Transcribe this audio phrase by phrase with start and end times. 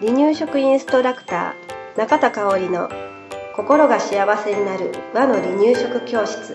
[0.00, 2.88] 離乳食インストラクター中田香織の
[3.54, 6.54] 心が幸せになる和の離乳食教室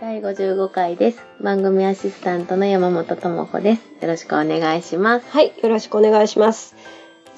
[0.00, 1.24] 第55回です。
[1.40, 3.82] 番組アシスタントの山本智子です。
[4.02, 5.30] よろしくお願いします。
[5.30, 6.76] はいよろしくお願いします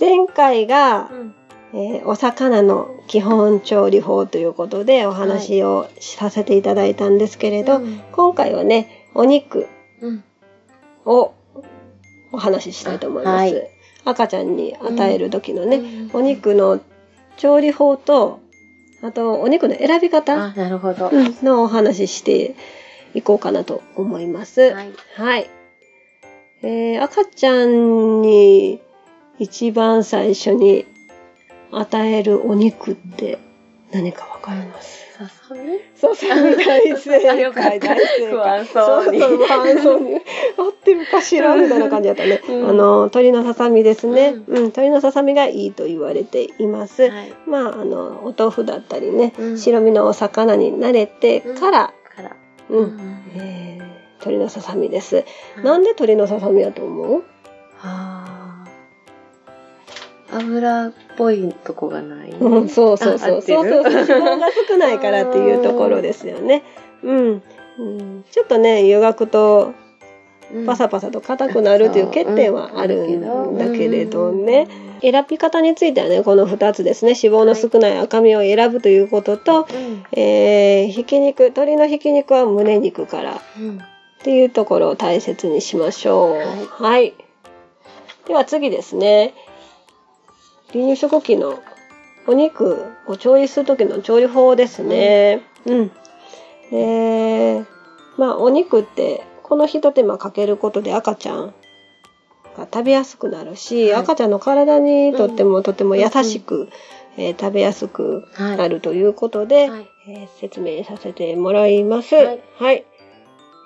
[0.01, 1.09] 前回が、
[1.75, 9.67] えーお魚の基本調理法ということでお話をさせていただいたんですけれど、うん今回はねお肉
[10.01, 10.25] うん。
[11.05, 11.35] を
[12.33, 13.71] お話ししたいと思います、はい
[14.07, 16.79] 赤ちゃんに与える時のね、うんお肉の
[17.39, 18.41] 調理法と
[19.03, 21.09] あとお肉の選び方、あ、なるほど。
[21.11, 22.55] うんのお話しして
[23.15, 24.73] いこうかなと思います。
[24.73, 24.93] はい。
[25.17, 25.51] はい。
[26.63, 28.81] えー赤ちゃんに
[29.39, 30.87] 一番最初に
[31.73, 33.39] 与えるお肉って
[33.93, 35.05] 何かわかります？
[35.17, 35.79] ささみ？
[35.95, 37.99] そう そう、大正解、大正解。
[38.31, 39.13] 不安そう。
[39.13, 40.01] にそうそう、不安そう。
[40.01, 40.15] に。
[40.15, 41.55] 合ってるかしら？
[41.55, 42.41] みたいな感じだったね。
[42.49, 42.69] うん。
[42.71, 44.35] あの、鶏のささみですね。
[44.49, 47.03] ううん、鶏のささみがいいと言われています。
[47.09, 47.33] はい。
[47.47, 49.59] まあ、あの、お豆腐だったりね、うん。
[49.59, 52.37] 白身のお魚に慣れてから、から。
[52.71, 53.85] うん、えー
[54.25, 55.25] 鶏のささみです。
[55.63, 57.23] なんで鶏のささみだと思う？
[57.83, 58.34] あー
[60.37, 62.31] 油っぽいとこがない。
[62.31, 63.43] うん、そうそうそう。
[63.43, 63.93] そうそうそう。
[63.93, 66.63] 脂肪が少ないからっていうところですよね。
[67.03, 67.43] うん。
[67.77, 69.73] うん、ちょっとね、湯がくと
[70.53, 74.69] うんパサパサと硬くなるという欠点はあるんだけれどね。。
[75.01, 77.15] 選び方についてはね、この2つですね。
[77.21, 80.05] 脂肪の少ない赤身を選ぶということと、うん。
[80.13, 83.79] えーひき肉、鶏のひき肉は胸肉からうん。
[83.79, 83.81] っ
[84.23, 86.33] ていうところを大切にしましょう。
[86.33, 87.15] はいはい。
[88.27, 89.35] では次ですね。
[90.75, 91.63] 離乳食期の
[92.27, 95.43] お肉を調理する時の調理法ですね。
[95.67, 95.91] うん。
[96.71, 97.65] で、
[98.19, 101.55] まあお肉ってこの一手間かけることで赤ちゃん
[102.57, 106.69] が食べやすくなるし、はい赤ちゃんの体にとってもとても優しく、
[107.17, 108.57] えー食べやすくはい。
[108.57, 109.89] なるということで、はい。
[110.09, 112.15] えー説明させてもらいます。
[112.15, 112.85] はいはい。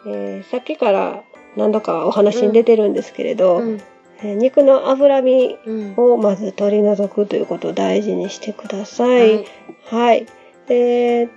[0.07, 1.23] えーさっきから
[1.57, 3.81] 何度かお話に出てるんですけれど、うん。
[4.21, 5.95] えー肉の脂身うん。
[5.97, 9.45] をまず取り除くということを大事にしてください。
[9.87, 10.27] はい。
[10.67, 11.29] で、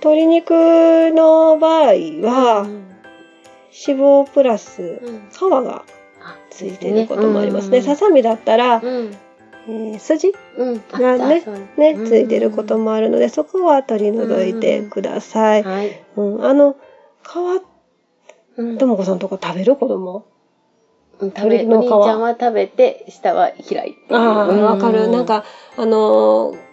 [0.00, 0.50] 鶏肉
[1.12, 1.92] の場合
[2.22, 2.84] は、うん
[3.86, 5.84] 脂肪プラスうん皮が
[6.20, 7.78] あついていることもありますね。
[7.78, 9.14] うんささみだったら、うん。
[9.68, 10.32] えー筋
[10.92, 11.44] がね
[11.76, 15.62] ね、うんついてることもあるので、そこは取り除いてください。
[15.62, 16.00] はい。
[16.16, 16.76] うん、あの、
[17.22, 20.37] 皮、うんともこさんとか食べる子供うん
[21.20, 24.16] 食べ、お兄ちゃんは食べて、下は開いてる。
[24.16, 25.08] ああ、うんわかる。
[25.08, 25.44] なん、か、
[25.76, 26.68] あのー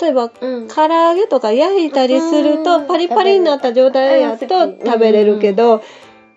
[0.00, 0.68] 例えば、うん。
[0.68, 5.82] 唐揚げとか焼いたりすると、うんパリパリになった状態やと食べれるけど、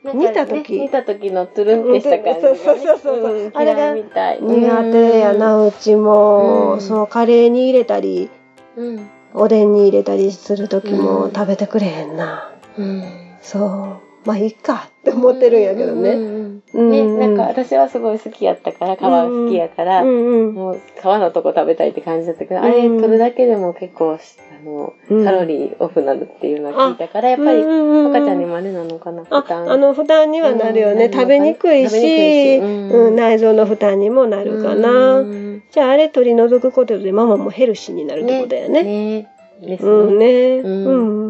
[0.04, 2.50] なん煮た時煮た時のトゥルンってした感じがね。
[2.50, 3.94] うんそうそうそうそうんあれが。
[3.94, 8.30] 苦手やな、うちも、うんそう、カレーに入れたり、
[8.78, 9.10] うん。
[9.34, 12.54] おでんに入れたりする時もうん食べてくれへんな。
[12.78, 13.04] うん。
[13.42, 14.28] そう。
[14.28, 16.12] まあ、いいかって思ってるんやけどね。
[16.12, 16.41] うんうんうん。
[16.74, 20.04] ね、うんなんか私はすごい好きやったから、皮好きやから。
[20.04, 24.18] もう皮のとこ食べたいって感じだったけど、あれうん取るだけでも結構、あ
[24.66, 29.70] の、うんカロリーオフなるっていうのを聞いたから、やっぱり赤ちゃんにもあれなのかな、負あ、担。
[29.70, 31.06] あの、負担にはなるよね。
[31.06, 35.20] うん食べにくいし、しうんうん内臓の負担にもなるかな。
[35.20, 38.84] うんじゃあ、あれ取り除くことでママもヘルシーになるってことだよね。
[38.84, 39.28] ね。
[39.62, 40.58] ですうんね。
[40.60, 40.70] う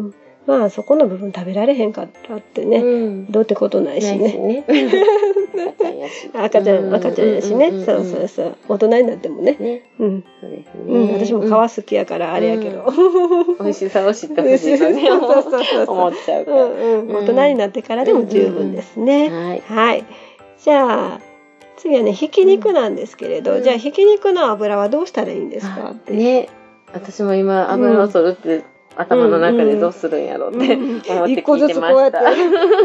[0.08, 0.14] ん。
[0.46, 2.78] まあ、そこの部分食べられへんかったってね。
[2.78, 3.26] うん。
[3.30, 4.32] どうってことないしね。
[4.34, 4.64] ね。
[5.54, 6.30] 赤ちゃんやし。
[6.32, 7.70] 赤ちゃん、うん赤ちゃんやしね。
[7.84, 8.56] そうそうそう。
[8.68, 9.56] 大人になってもね。
[9.60, 9.82] ね。
[10.00, 10.24] うん。
[10.40, 11.06] そうですうん。
[11.06, 11.26] ね。
[11.26, 12.84] 私も皮好きやからあれやけど。
[13.60, 16.64] 美味しさを知ってほしいとね、 そうそうそう思っちゃうから。
[16.64, 17.16] うんうん。
[17.16, 19.28] 大人になってからでも十分ですね。
[19.30, 19.62] はい。
[19.64, 20.04] はい。
[20.58, 21.20] じゃあ、
[21.76, 26.12] 次はね、ひき肉なんですけれど、うんじゃあ、ひき肉の油はどうしたらいいんですかって。
[26.12, 26.48] ね。
[26.92, 32.24] 私も今、油を取るって、頭の中でどうするんやろうってうん思って一個ず聞いてまつこうやってし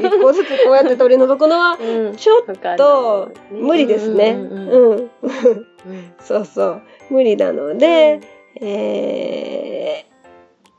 [0.02, 0.08] た。
[0.08, 2.16] 一個ずつこうやって取り除くのは、うん。
[2.16, 4.38] ちょっと無理ですね。
[4.40, 5.10] うん
[6.20, 6.82] そうそう。
[7.10, 8.22] 無理なので、
[8.60, 10.06] え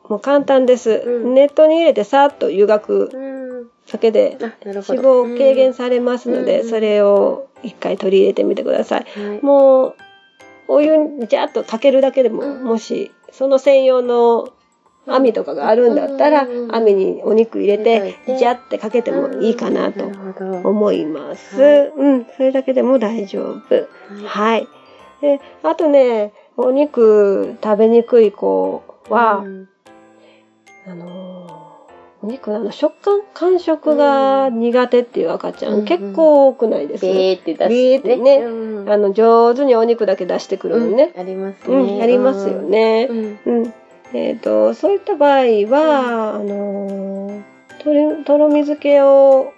[0.05, 1.03] ー、もう簡単です。
[1.05, 1.35] うん。
[1.35, 3.69] ネットに入れてさっと湯がくうん。
[3.91, 5.25] だけで脂ど。
[5.25, 9.07] 肪軽減されますので、うんそれを一回取り入れてみてください。
[9.21, 9.43] はい。
[9.43, 9.95] もう、
[10.69, 12.65] お湯にジャーッとかけるだけでも、うん。
[12.65, 14.49] もし、その専用の
[15.09, 16.75] 網とかがあるんだったら、うん。
[16.75, 21.61] 網にお肉入れてジャってかけてもいいかなと思います。
[21.61, 23.75] はいうん、それだけでも大丈夫。
[23.75, 23.87] はい。
[24.25, 24.69] はい。
[25.21, 29.69] で、あとね、お肉食べにくい子は、うん。
[30.87, 31.59] あのー
[32.21, 38.39] お肉の食感感触が苦手っていう赤ちゃん、うん結構多くないです、ビーって出して、ビーってね。
[38.39, 38.91] うん。
[38.91, 41.21] あの上手にお肉だけ出してくるのね、うん。
[41.21, 41.87] ありますうん。
[41.87, 42.03] ね。
[42.03, 43.09] ありますよね。
[43.47, 43.51] う。
[43.53, 43.73] ん。
[44.13, 47.43] うんえっ、とそういった場合は、あのー
[47.83, 49.53] とろとろみ漬けを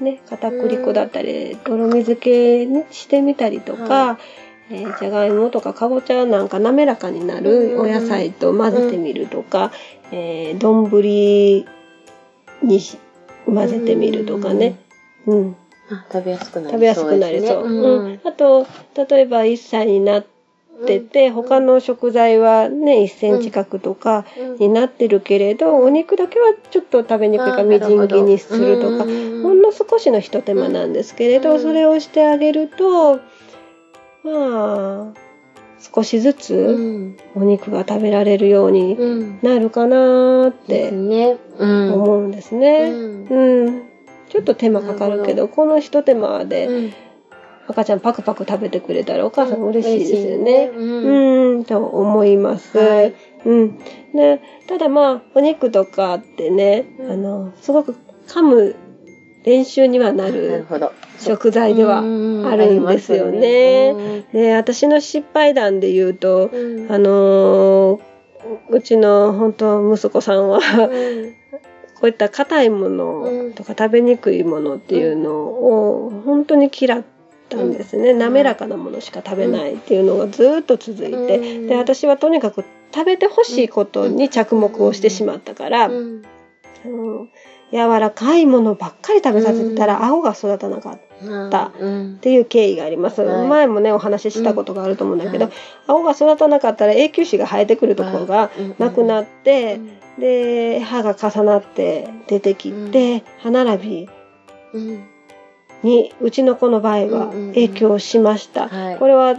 [0.00, 4.18] ね片栗粉だったり、とろみ漬けにしてみたりとか、は
[4.70, 9.72] えーじゃがいもとかかぼちゃなんか滑らかになるお野菜と混ぜてみるとか、
[10.12, 10.90] えー丼
[12.62, 12.98] にし
[13.46, 14.78] 混ぜてみるとかね。
[15.26, 15.56] うん
[15.88, 16.80] あ、食べやすくなりそうね。
[16.80, 17.64] 食べやすくなりそう。
[17.64, 18.06] うん。
[18.06, 18.20] うん。
[18.24, 18.66] あと、
[19.08, 20.35] 例えば1歳になって
[20.84, 33.20] て、他の食材はね、1センチ角とかうんになってるけれど、お肉だけはちょっと食べにくいからみじん切りにするとか、ほんの少しのひと手間なんですけれど、うんそれをしてあげると、ま
[34.24, 35.06] あ、
[35.94, 37.16] 少しずうつん。
[37.34, 39.38] お肉が食べられるようにうん。
[39.42, 40.90] なるかなーって。
[41.92, 42.90] 思うんですうね。
[42.90, 43.26] ん。
[43.26, 43.82] うん。
[44.28, 46.92] ちょっと手間かかるけど、このひと手間で、うん
[47.68, 50.70] 赤ちゃんパクパク食べてくれたらお母さん嬉しいですよね。
[50.72, 51.06] 嬉しいね
[51.56, 52.78] うん、と思います。
[52.78, 53.14] はい
[53.44, 53.78] うん。
[54.14, 57.96] ね、ただまあ、お肉とかってね、うんあの、すごく
[58.26, 58.76] 噛む
[59.44, 60.66] 練習にはななる。
[61.18, 64.24] 食材ではあるんですよね。
[64.32, 68.00] ね、私の失敗談で言うと、うんあのー
[68.70, 71.34] うちの本当息子さんは、うん
[71.98, 77.04] こういった硬いものとか食べにくいものっていうのを本当に嫌っ
[77.48, 78.18] たんですね、ん。
[78.18, 81.66] 滑らかなものしか食べないっていうのがずっと続いて、うん。
[81.68, 82.64] で私はとにかく
[82.94, 86.22] 食べてほしいことに着目をしてしまったから、うん。
[86.84, 86.88] う
[87.22, 87.30] ん。
[87.72, 91.00] 柔らかいものばっかり食べさせてたら顎が育たなかっ
[91.50, 91.66] た。
[91.66, 91.72] っ
[92.20, 93.48] ていう経緯があります、はい。
[93.48, 95.52] 前もねお話ししたことがあると思うんだけど、うん。
[95.86, 99.80] 顎が育たなかったら永久歯が生えてくるところがなくなって、
[100.18, 104.08] で歯が重なって出てきて、歯並び
[104.74, 105.15] うん
[105.82, 108.98] にうちの子の場合は影響しました、はい。
[108.98, 109.36] これは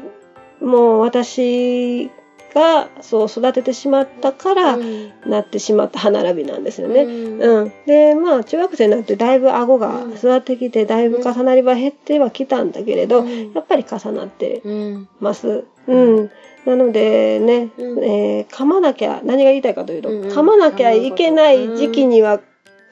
[0.61, 2.09] もう私
[2.53, 5.11] がそう育ててしまったからうん。
[5.27, 7.03] なってしまった歯並びなんですよね。
[7.03, 7.41] うん。
[7.41, 13.53] うん、でまあ中学生になってだいぶ顎が育ってきてだいぶ重なりは減ってはきたんだけれど、うん。
[13.53, 15.65] やっぱり重なってうんます。
[15.87, 16.31] うん。
[16.65, 18.03] なのでね、うん。
[18.03, 22.41] えー噛まなきゃ、何が言いたいかというと、噛まなきゃいけない時期には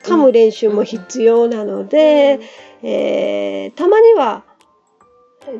[0.06, 2.40] 噛む練習も必要なので、
[2.84, 4.44] えーたまには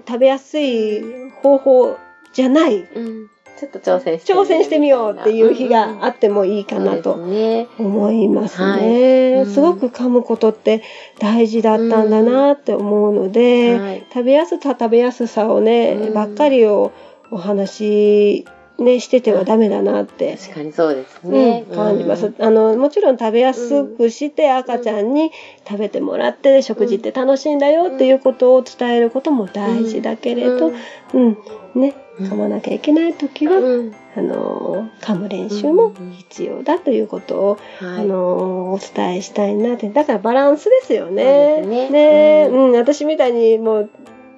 [0.08, 1.98] 食べやすい方法
[2.34, 3.30] じゃない、うん。
[3.58, 7.14] ちょっと挑戦して挑戦してみようっていう日があってもいいかなと。
[7.14, 8.82] 思いますはい。
[8.82, 9.44] ね。
[9.46, 9.54] うん。
[9.54, 10.84] すごく噛むことって
[11.20, 14.06] 大事だったんだなって思うので、はい。
[14.14, 16.14] 食べやすさ食べやすさをね、うん。
[16.14, 16.92] ばっかりを
[17.32, 18.46] お話
[18.78, 21.62] ねしててはダメだなって、確かにそうですうね。
[21.62, 25.32] ん、感じます、あのもちろん食べやすくして赤ちゃんに
[25.68, 30.74] 食べてもらって食事って楽しいんだよっていうことを伝えることも大事だけれど、
[31.14, 31.38] うん。
[31.76, 32.28] ねうん。
[32.28, 33.96] 噛まなきゃいけない時は、うん。
[34.18, 38.02] あの噛む練習も必要だということを、はい。
[38.02, 39.90] あのお伝えしたいなって。
[39.90, 41.60] だからバランスですよね。
[41.62, 42.50] そうですね。
[42.52, 43.90] うん、私みたいにもう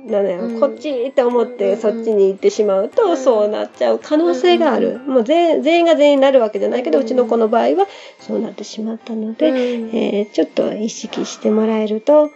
[0.10, 0.60] なんだよ、うん。
[0.60, 3.18] こっちって思ってうんそっちに行ってしまうと、うん。
[3.18, 7.88] そうなっちゃう可能性がある、もう全全員が全員になるわけじゃないけど、ううんちの子の場合は
[8.20, 9.58] そうなってしまったので、うん。
[9.96, 12.32] えーちょっと意識してもらえると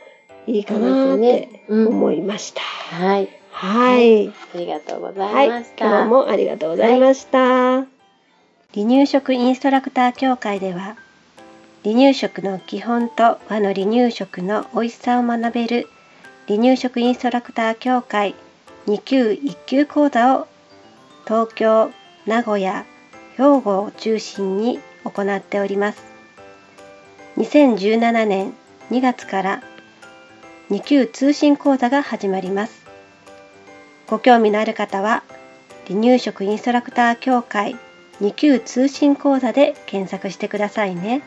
[0.48, 2.62] いいかなって思いました。
[2.62, 3.30] はい。
[3.51, 4.30] はい。
[4.30, 5.86] ありがとうござはいいまし、た。
[5.86, 7.40] 今日もありがとうございました。
[8.74, 10.96] 離乳食インストラクター協会では、
[11.84, 15.88] 離乳食の基本と和の離乳食の美味しさを学べる
[16.48, 18.36] 離乳食インストラクター協会
[18.88, 20.48] 2級1級講座を
[21.25, 21.91] 東京、
[22.25, 22.86] 名古屋、
[23.38, 26.03] 兵庫を中心に行っております。
[27.38, 28.53] 2017年
[28.89, 29.63] 2月から
[30.69, 32.86] 2級通信講座が始まります。
[34.07, 35.24] ご興味のある方は、
[35.88, 37.77] 離乳食インストラクター協会
[38.19, 41.21] 2級通信講座で検索してくださいね。